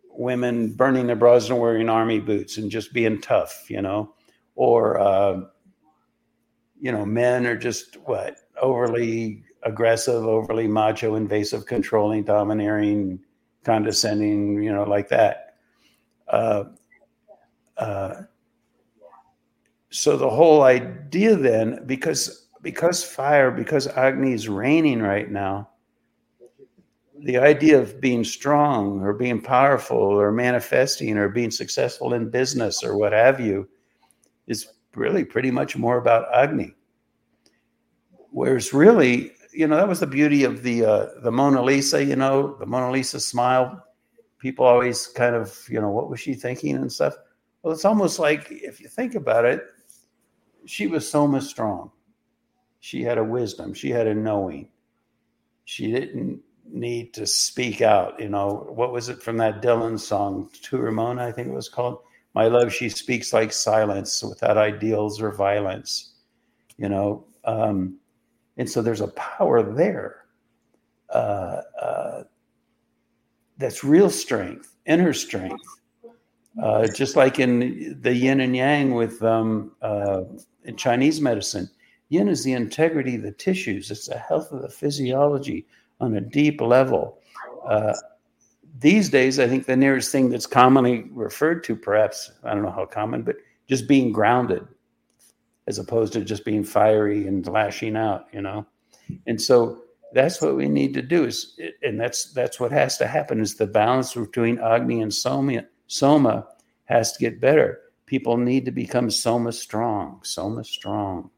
[0.10, 4.14] women burning their bras and wearing army boots and just being tough, you know,
[4.56, 5.42] or uh,
[6.80, 13.20] you know, men are just what overly aggressive, overly macho, invasive, controlling, domineering,
[13.64, 15.56] condescending, you know, like that.
[16.28, 16.66] Uh,
[17.78, 18.22] uh,
[19.90, 25.70] so the whole idea then, because because fire, because Agni is reigning right now,
[27.24, 32.84] the idea of being strong or being powerful or manifesting or being successful in business
[32.84, 33.68] or what have you
[34.48, 36.74] is really pretty much more about Agni.
[38.32, 42.04] Whereas really, you know, that was the beauty of the uh, the Mona Lisa.
[42.04, 43.84] You know, the Mona Lisa smile.
[44.40, 47.16] People always kind of, you know, what was she thinking and stuff.
[47.64, 49.64] Well, it's almost like if you think about it,
[50.66, 51.92] she was so much strong.
[52.82, 53.74] She had a wisdom.
[53.74, 54.68] She had a knowing.
[55.64, 58.20] She didn't need to speak out.
[58.20, 61.70] You know, what was it from that Dylan song, To Ramona, I think it was
[61.70, 62.00] called?
[62.36, 66.16] My love, she speaks like silence without ideals or violence.
[66.78, 67.98] You know, um,
[68.58, 70.26] and so there's a power there
[71.10, 72.24] uh, uh,
[73.58, 75.64] that's real strength, inner strength.
[76.62, 80.22] Uh, just like in the yin and yang with um, uh,
[80.66, 81.70] in Chinese medicine,
[82.10, 85.66] yin is the integrity of the tissues, it's the health of the physiology
[86.00, 87.18] on a deep level.
[87.68, 87.94] Uh,
[88.80, 92.72] these days, I think the nearest thing that's commonly referred to, perhaps, I don't know
[92.72, 93.38] how common, but
[93.68, 94.68] just being grounded
[95.68, 98.66] as opposed to just being fiery and lashing out, you know.
[99.28, 103.08] And so that's what we need to do is, and that's that's what has to
[103.08, 105.64] happen is the balance between Agni and Soma,
[105.94, 106.48] Soma
[106.86, 107.80] has to get better.
[108.08, 111.30] People need to become Soma strong, Soma strong.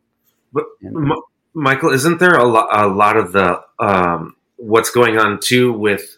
[0.53, 1.11] But M-
[1.53, 6.17] Michael, isn't there a, lo- a lot of the um, what's going on too with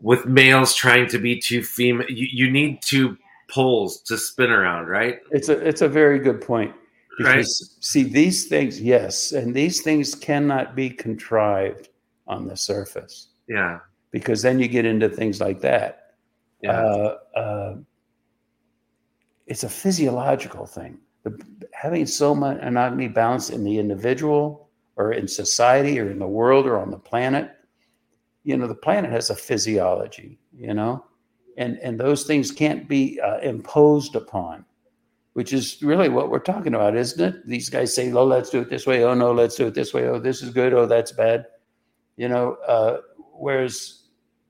[0.00, 2.08] with males trying to be too female?
[2.10, 3.16] You, you need two
[3.50, 5.20] poles to spin around, right?
[5.30, 6.74] It's a it's a very good point
[7.16, 7.84] because right.
[7.84, 11.88] see these things, yes, and these things cannot be contrived
[12.26, 13.28] on the surface.
[13.48, 13.78] Yeah,
[14.10, 16.07] because then you get into things like that.
[16.62, 16.72] Yeah.
[16.72, 17.76] Uh, uh,
[19.46, 20.98] it's a physiological thing.
[21.22, 21.38] The,
[21.72, 26.66] having soma and agni balance in the individual or in society or in the world
[26.66, 27.52] or on the planet,
[28.44, 31.04] you know, the planet has a physiology, you know,
[31.56, 34.64] and and those things can't be uh, imposed upon
[35.38, 37.46] which is really what we're talking about isn't it?
[37.46, 39.04] These guys say oh let's do it this way.
[39.04, 40.08] Oh no let's do it this way.
[40.08, 40.72] Oh this is good.
[40.72, 41.46] Oh that's bad.
[42.16, 43.02] You know uh,
[43.34, 44.02] whereas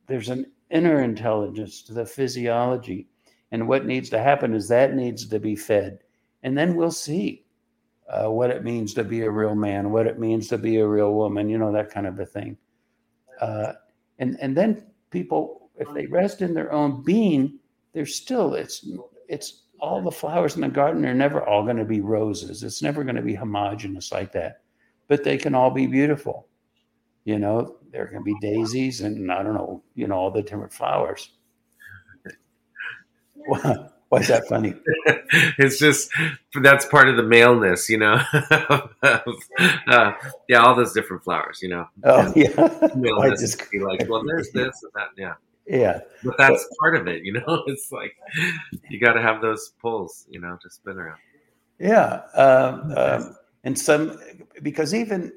[0.06, 3.08] there's an inner intelligence to the physiology
[3.52, 5.98] and what needs to happen is that needs to be fed
[6.42, 7.44] and then we'll see
[8.08, 10.86] uh, what it means to be a real man what it means to be a
[10.86, 12.56] real woman you know that kind of a thing
[13.40, 13.72] uh,
[14.18, 17.58] and and then people if they rest in their own being,
[17.92, 18.86] they're still it's
[19.28, 22.62] it's all the flowers in the garden are never all going to be roses.
[22.62, 24.62] It's never going to be homogenous like that.
[25.06, 26.47] But they can all be beautiful.
[27.28, 30.72] You know, there can be daisies and I don't know, you know, all the different
[30.72, 31.30] flowers.
[33.44, 34.74] Why is that funny?
[35.58, 36.10] it's just
[36.62, 38.18] that's part of the maleness, you know.
[39.02, 40.12] uh,
[40.48, 41.86] yeah, all those different flowers, you know.
[42.02, 42.48] Oh yeah.
[42.96, 45.34] Maleness just, be like, well, there's this and that, yeah
[45.66, 48.16] yeah but that's but, part of it you know it's like
[48.88, 51.18] you got to have those pulls you know to spin around
[51.78, 54.18] yeah um, um, and some
[54.62, 55.30] because even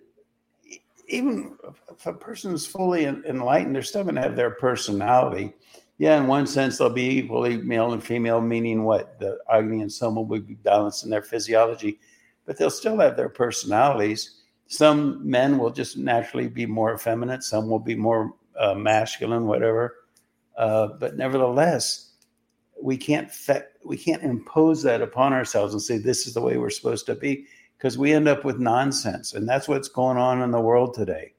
[1.12, 1.58] even
[1.92, 5.54] if a person is fully enlightened they're still going to have their personality.
[5.98, 9.20] Yeah in one sense they'll be equally male and female meaning what?
[9.20, 12.00] The agni and soma will be balanced in their physiology
[12.46, 14.42] but they'll still have their personalities.
[14.68, 19.96] Some men will just naturally be more effeminate some will be more uh, masculine whatever.
[20.58, 22.12] Uh, but nevertheless,
[22.82, 26.58] we can't fe- we can't impose that upon ourselves and say this is the way
[26.58, 27.46] we're supposed to be
[27.82, 29.34] because we end up with nonsense.
[29.34, 31.34] And that's what's going on in the world today.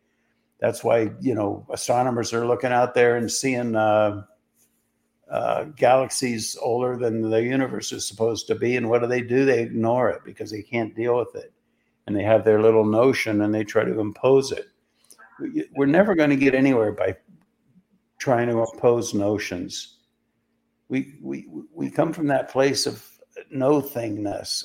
[0.59, 4.25] That's why, you know, astronomers are looking out there and seeing uh,
[5.31, 8.77] uh, galaxies older than the universe is supposed to be.
[8.77, 9.45] And what do they do?
[9.45, 11.53] They ignore it because they can't deal with it.
[12.09, 14.67] And they have their little notion and they try to impose it.
[15.77, 17.17] We're never going to get anywhere by
[18.19, 19.99] trying to impose notions.
[20.89, 23.09] We, we, we come from that place of
[23.53, 24.65] no thingness.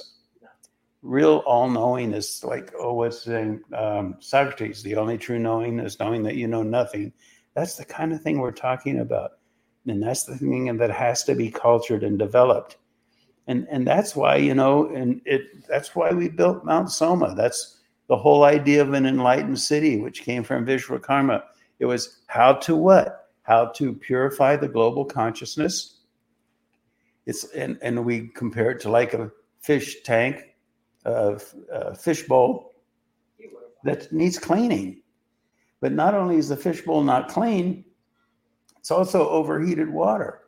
[1.07, 3.61] Real all knowing is like, oh, what's saying?
[3.73, 7.13] Um, Socrates, the only true knowing is knowing that you know nothing.
[7.55, 9.31] That's the kind of thing we're talking about.
[9.87, 12.77] And that's the thing that has to be cultured and developed.
[13.47, 17.33] And and that's why you know and it that's why we built mount soma.
[17.33, 21.43] That's the whole idea of an enlightened city which came from vishwakarma
[21.79, 23.29] it was how to what?
[23.43, 26.01] How to purify the global consciousness.
[27.25, 30.55] It's and and we compare it to like a fish tank
[31.07, 31.39] a,
[31.71, 32.75] a fish bowl
[33.83, 35.01] that needs cleaning
[35.79, 37.83] but not only is the fish bowl not clean
[38.87, 40.43] it's also overheated water.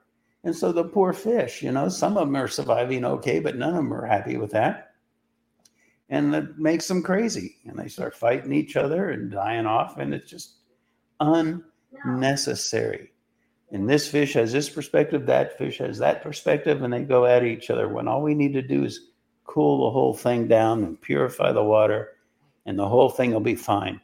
[0.45, 3.71] And so the poor fish, you know, some of them are surviving okay, but none
[3.71, 4.91] of them are happy with that.
[6.07, 7.57] And it makes them crazy.
[7.65, 9.97] And they start fighting each other and dying off.
[9.97, 10.53] And it's just
[11.19, 13.11] unnecessary.
[13.73, 17.43] And this fish has this perspective, that fish has that perspective, and they go at
[17.43, 19.09] each other when all we need to do is
[19.49, 22.09] cool the whole thing down and purify the water,
[22.65, 23.99] and the whole thing will be fine.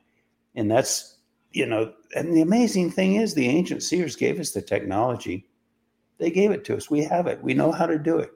[0.55, 1.17] And that's
[1.51, 5.47] you know, and the amazing thing is the ancient seers gave us the technology.
[6.17, 6.89] They gave it to us.
[6.89, 7.41] We have it.
[7.41, 8.31] We know how to do it.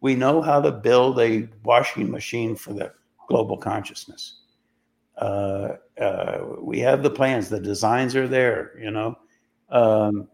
[0.00, 2.92] We know how to build a washing machine for the
[3.26, 4.40] global consciousness.
[5.16, 7.48] Uh, uh, we have the plans.
[7.48, 8.78] The designs are there.
[8.78, 9.18] You know,
[9.70, 10.28] um,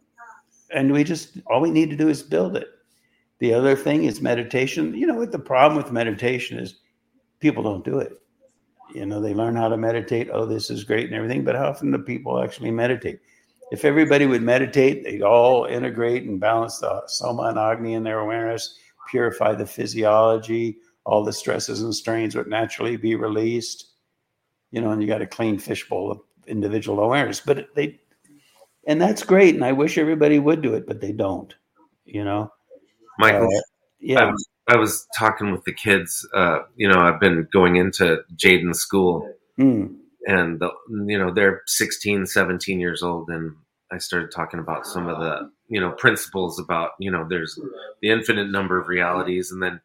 [0.73, 2.69] and we just all we need to do is build it.
[3.41, 4.95] The other thing is meditation.
[4.95, 6.77] You know what the problem with meditation is?
[7.41, 8.21] People don't do it
[8.93, 11.69] you know they learn how to meditate oh this is great and everything but how
[11.69, 13.21] often do people actually meditate
[13.73, 18.21] if everybody would meditate they'd all integrate and balance the soma and agni in their
[18.21, 18.79] awareness
[19.11, 23.93] purify the physiology all the stresses and strains would naturally be released
[24.71, 27.99] you know and you got a clean fishbowl of individual awareness but they
[28.87, 31.55] and that's great and i wish everybody would do it but they don't
[32.05, 32.51] you know
[33.19, 33.61] michael uh,
[34.01, 34.33] yeah
[34.67, 36.27] I was talking with the kids.
[36.35, 39.95] Uh, you know, I've been going into Jaden's school, mm.
[40.27, 43.55] and the, you know they're 16, 17 years old, and
[43.93, 47.59] I started talking about some of the you know principles about you know there's
[48.01, 49.81] the infinite number of realities, and then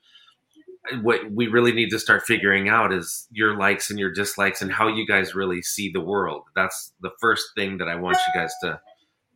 [1.02, 4.72] what we really need to start figuring out is your likes and your dislikes and
[4.72, 6.44] how you guys really see the world.
[6.56, 8.80] That's the first thing that I want you guys to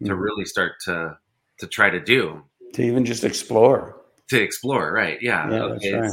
[0.05, 0.19] to hmm.
[0.19, 1.17] really start to
[1.59, 2.43] to try to do.
[2.73, 5.21] To even just explore to explore, right?
[5.21, 6.11] Yeah, yeah okay, right.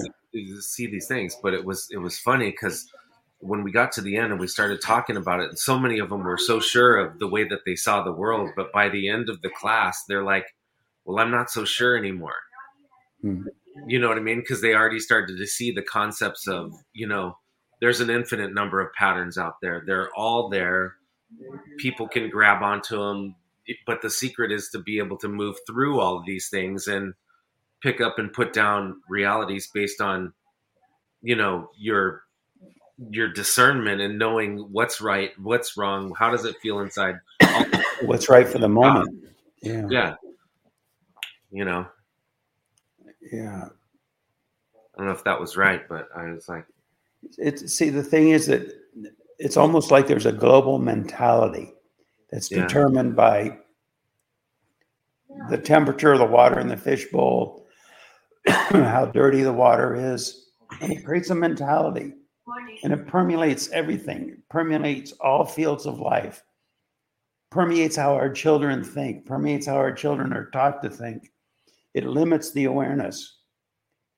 [0.60, 1.36] see these things.
[1.42, 2.90] But it was it was funny because
[3.38, 5.98] when we got to the end and we started talking about it, and so many
[5.98, 8.88] of them were so sure of the way that they saw the world, but by
[8.88, 10.46] the end of the class, they're like,
[11.04, 12.36] "Well, I'm not so sure anymore."
[13.22, 13.42] Hmm.
[13.86, 14.40] You know what I mean?
[14.40, 17.38] Because they already started to see the concepts of, you know,
[17.80, 19.84] there's an infinite number of patterns out there.
[19.86, 20.96] They're all there.
[21.78, 23.36] People can grab onto them,
[23.86, 27.14] but the secret is to be able to move through all of these things and
[27.82, 30.32] pick up and put down realities based on
[31.22, 32.22] you know your
[33.10, 37.16] your discernment and knowing what's right what's wrong how does it feel inside?
[38.02, 39.24] What's right for the moment.
[39.62, 39.86] Yeah.
[39.90, 40.14] Yeah.
[41.50, 41.86] You know?
[43.30, 43.68] Yeah.
[44.74, 46.66] I don't know if that was right but i was like
[47.38, 48.72] it's see the thing is that
[49.38, 51.72] it's almost like there's a global mentality
[52.30, 52.62] that's yeah.
[52.62, 53.58] determined by
[55.48, 57.66] the temperature of the water in the fishbowl
[58.46, 60.50] how dirty the water is.
[60.80, 62.12] And it creates a mentality
[62.82, 66.42] and it permeates everything, it permeates all fields of life,
[67.50, 71.30] permeates how our children think, permeates how our children are taught to think.
[71.94, 73.38] It limits the awareness.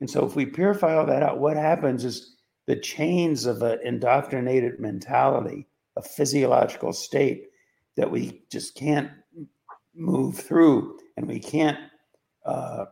[0.00, 2.36] And so, if we purify all that out, what happens is
[2.66, 7.46] the chains of an indoctrinated mentality, a physiological state
[7.96, 9.10] that we just can't
[9.94, 11.78] move through and we can't
[12.44, 12.86] uh,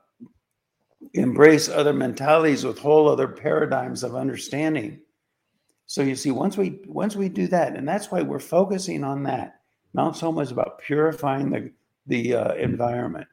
[1.14, 5.00] embrace other mentalities with whole other paradigms of understanding.
[5.86, 9.24] So you see, once we once we do that, and that's why we're focusing on
[9.24, 9.60] that.
[9.92, 11.72] Mount Soma is about purifying the
[12.06, 13.26] the uh, environment,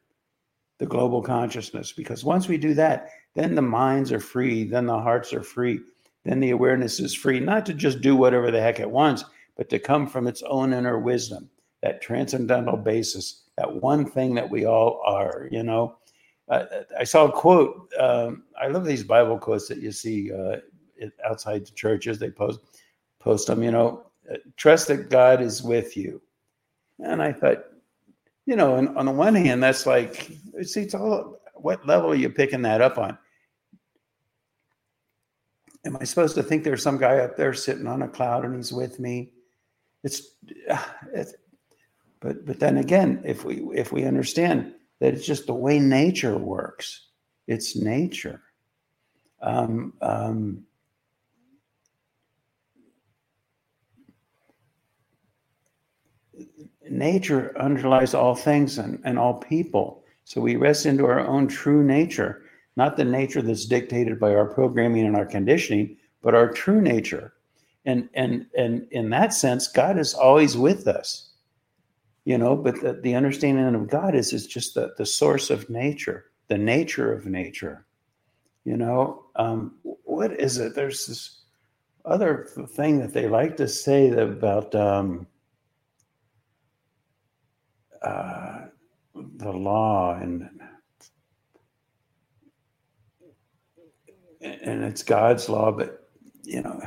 [0.78, 1.92] the global consciousness.
[1.92, 5.80] Because once we do that, then the minds are free, then the hearts are free,
[6.24, 9.24] then the awareness is free, not to just do whatever the heck it wants,
[9.56, 11.48] but to come from its own inner wisdom,
[11.82, 15.48] that transcendental basis, that one thing that we all are.
[15.50, 15.96] You know,
[16.50, 17.92] I saw a quote.
[17.98, 20.56] Um, I love these Bible quotes that you see uh,
[21.28, 22.18] outside the churches.
[22.18, 22.60] They post
[23.20, 23.62] post them.
[23.62, 24.06] You know,
[24.56, 26.20] trust that God is with you.
[27.00, 27.64] And I thought,
[28.46, 32.16] you know, and on the one hand, that's like, see, it's all what level are
[32.16, 33.18] you picking that up on?
[35.84, 38.56] Am I supposed to think there's some guy up there sitting on a cloud and
[38.56, 39.32] he's with me?
[40.04, 40.34] It's,
[41.12, 41.34] it's
[42.20, 46.36] but but then again, if we if we understand that it's just the way nature
[46.36, 47.06] works,
[47.46, 48.42] it's nature.
[49.40, 50.64] Um, um,
[56.90, 60.02] nature underlies all things and, and all people.
[60.24, 62.42] So we rest into our own true nature,
[62.76, 67.34] not the nature that's dictated by our programming and our conditioning, but our true nature.
[67.84, 71.27] And and and in that sense, God is always with us.
[72.28, 75.70] You know, but the, the understanding of God is is just the, the source of
[75.70, 77.86] nature, the nature of nature.
[78.66, 80.74] You know, um, what is it?
[80.74, 81.44] There's this
[82.04, 85.26] other thing that they like to say about um,
[88.02, 88.66] uh,
[89.14, 90.50] the law and
[94.42, 96.10] and it's God's law, but
[96.42, 96.78] you know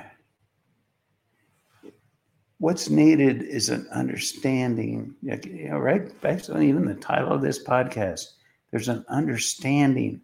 [2.62, 5.16] what's needed is an understanding.
[5.24, 6.22] You know, right?
[6.22, 8.26] Based on even the title of this podcast,
[8.70, 10.22] there's an understanding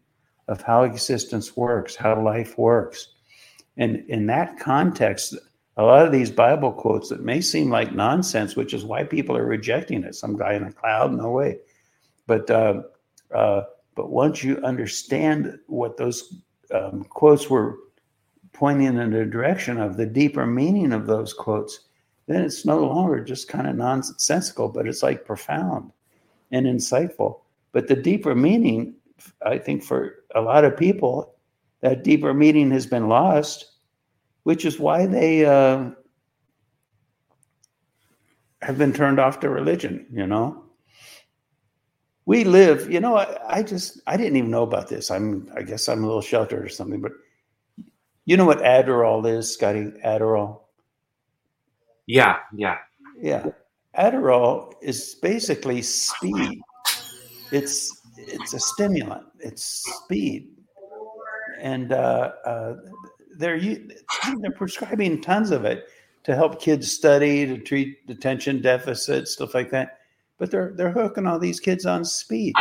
[0.48, 3.16] of how existence works, how life works,
[3.76, 5.36] and in that context,
[5.78, 9.36] a lot of these Bible quotes that may seem like nonsense, which is why people
[9.36, 10.16] are rejecting it.
[10.16, 11.58] Some guy in a cloud, no way.
[12.28, 12.84] But uh,
[13.34, 13.64] uh,
[13.96, 16.36] but once you understand what those
[16.72, 17.78] um, quotes were
[18.54, 21.87] pointing in the direction of, the deeper meaning of those quotes,
[22.28, 25.92] then it's no longer just kind of nonsensical, but it's like profound
[26.52, 27.42] and insightful.
[27.72, 28.96] But the deeper meaning,
[29.46, 31.36] I think, for a lot of people,
[31.82, 33.78] that deeper meaning has been lost
[34.48, 35.90] which is why they uh,
[38.62, 40.06] have been turned off to religion.
[40.10, 40.64] You know,
[42.26, 42.90] we live.
[42.90, 45.12] You know, I, I just I didn't even know about this.
[45.12, 47.12] I'm I guess I'm a little sheltered or something, but
[48.24, 49.92] you know what Adderall is, Scotty?
[50.06, 50.62] Adderall.
[52.08, 52.78] Yeah, yeah,
[53.22, 53.48] yeah.
[53.98, 56.62] Adderall is basically speed.
[57.52, 59.26] It's it's a stimulant.
[59.40, 60.50] It's speed,
[61.60, 62.76] and uh, uh,
[63.38, 65.90] they're they're prescribing tons of it
[66.24, 70.00] to help kids study, to treat attention deficits, stuff like that.
[70.38, 72.54] But they're they're hooking all these kids on speed.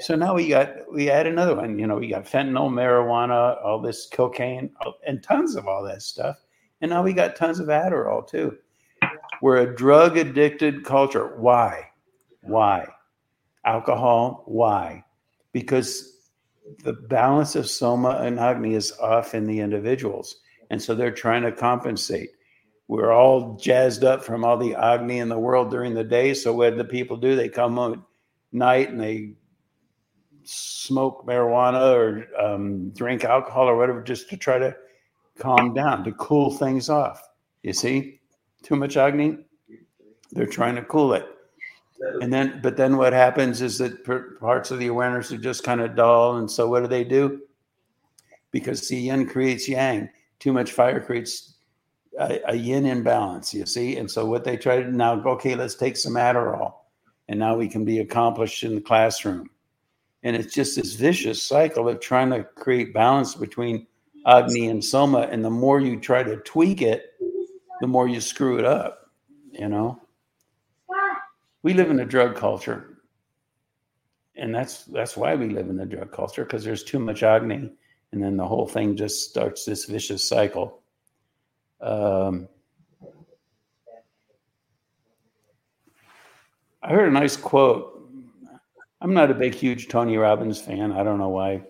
[0.00, 1.78] So now we got we add another one.
[1.78, 4.70] You know, we got fentanyl, marijuana, all this cocaine,
[5.06, 6.36] and tons of all that stuff.
[6.80, 8.56] And now we got tons of Adderall too.
[9.42, 11.36] We're a drug addicted culture.
[11.36, 11.90] Why?
[12.42, 12.86] Why?
[13.64, 14.42] Alcohol.
[14.46, 15.04] Why?
[15.52, 16.18] Because
[16.84, 20.36] the balance of soma and agni is off in the individuals
[20.70, 22.30] and so they're trying to compensate
[22.88, 26.52] we're all jazzed up from all the agni in the world during the day so
[26.52, 27.98] what the people do they come at
[28.52, 29.32] night and they
[30.44, 34.74] smoke marijuana or um, drink alcohol or whatever just to try to
[35.38, 37.28] calm down to cool things off
[37.62, 38.17] you see
[38.62, 39.38] too much agni
[40.32, 41.26] they're trying to cool it.
[42.20, 44.04] And then but then what happens is that
[44.38, 47.40] parts of the awareness are just kind of dull and so what do they do?
[48.50, 50.08] Because the yin creates yang.
[50.38, 51.56] Too much fire creates
[52.18, 53.96] a, a yin imbalance you see?
[53.96, 56.74] And so what they try to now okay let's take some adderall
[57.28, 59.50] and now we can be accomplished in the classroom.
[60.22, 63.86] And it's just this vicious cycle of trying to create balance between
[64.26, 67.14] agni and soma and the more you try to tweak it
[67.80, 69.08] the more you screw it up
[69.52, 70.00] you know?
[71.62, 72.98] We live in a drug culture.
[74.36, 77.72] And that's that's why we live in the drug culture because there's too much agni
[78.12, 80.80] and then the whole thing just starts this vicious cycle.
[81.80, 82.48] Um,
[86.82, 87.94] i heard a nice quote.
[89.00, 90.92] I'm not a big huge tony robbins fan.
[90.92, 91.64] I don't know why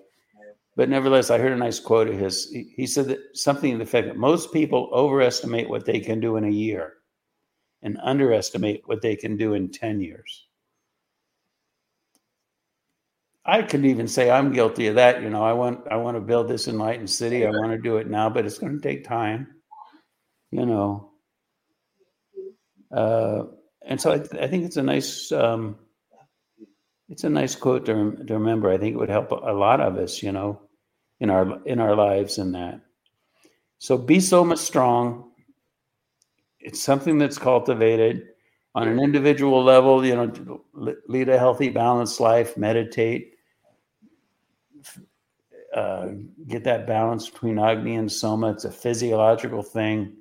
[0.79, 3.83] but nevertheless i heard a nice quote of his he, said that something to the
[3.83, 6.95] effect that most people overestimate what they can do in a year
[7.83, 10.47] and underestimate what they can do in 10 years.
[13.45, 15.23] I could even say I'm guilty of that.
[15.23, 17.47] You know, I want I want to build this enlightened city.
[17.47, 19.49] I want to do it now, but it's going to take time.
[20.51, 21.13] You know,
[22.95, 23.45] uh,
[23.87, 25.79] and so I, I, think it's a nice um,
[27.09, 28.71] it's a nice quote to, to remember.
[28.71, 30.23] I think it would help a lot of us.
[30.23, 30.68] You know,
[31.21, 32.81] in our in our lives in that.
[33.79, 35.29] So be so much strong
[36.61, 38.29] it's something that's cultivated
[38.75, 40.63] on an individual level, you know,
[41.07, 43.35] lead a healthy, balanced life, meditate,
[45.75, 46.09] uh,
[46.47, 48.51] get that balance between Agni and Soma.
[48.51, 50.17] It's a physiological thing.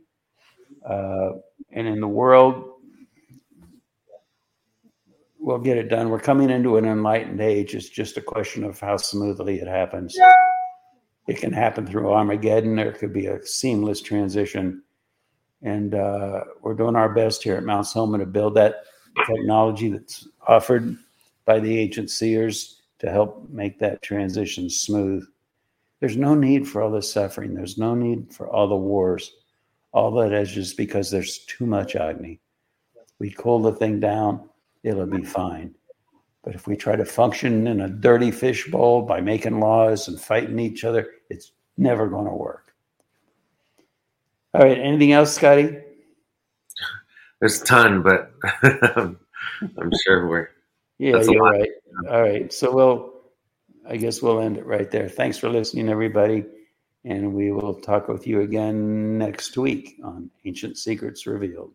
[0.87, 1.31] Uh,
[1.71, 2.75] and in the world,
[5.39, 6.09] we'll get it done.
[6.09, 7.75] We're coming into an enlightened age.
[7.75, 10.17] It's just a question of how smoothly it happens.
[11.27, 12.75] It can happen through Armageddon.
[12.75, 14.83] There could be a seamless transition.
[15.61, 18.83] And uh, we're doing our best here at Mount Soma to build that
[19.25, 20.97] technology that's offered
[21.45, 25.27] by the ancient seers to help make that transition smooth.
[25.99, 27.53] There's no need for all this suffering.
[27.53, 29.33] There's no need for all the wars.
[29.91, 32.39] All that is just because there's too much Agni.
[33.19, 34.47] We cool the thing down,
[34.83, 35.73] it'll be fine.
[36.47, 40.59] But if we try to function in a dirty fishbowl by making laws and fighting
[40.59, 42.73] each other, it's never going to work.
[44.53, 44.77] All right.
[44.77, 45.77] Anything else, Scotty?
[47.41, 48.31] There's a ton, but
[48.63, 50.47] I'm sure we're.
[50.99, 51.69] Yeah, you're right.
[52.09, 52.53] All right.
[52.53, 53.13] So we'll,
[53.85, 55.09] I guess we'll end it right there.
[55.09, 56.45] Thanks for listening, everybody.
[57.03, 61.73] And we will talk with you again next week on Ancient Secrets Revealed.